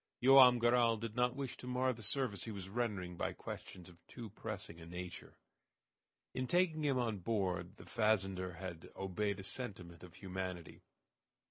Joam 0.23 0.57
Garral 0.57 0.97
did 0.97 1.15
not 1.15 1.35
wish 1.35 1.57
to 1.57 1.67
mar 1.67 1.93
the 1.93 2.01
service 2.01 2.45
he 2.45 2.51
was 2.51 2.69
rendering 2.69 3.17
by 3.17 3.33
questions 3.33 3.87
of 3.87 4.03
too 4.07 4.31
pressing 4.31 4.81
a 4.81 4.85
nature. 4.87 5.35
In 6.33 6.47
taking 6.47 6.81
him 6.83 6.97
on 6.97 7.19
board 7.19 7.77
the 7.77 7.83
fazender 7.85 8.55
had 8.55 8.89
obeyed 8.95 9.39
a 9.39 9.43
sentiment 9.43 10.01
of 10.01 10.15
humanity. 10.15 10.81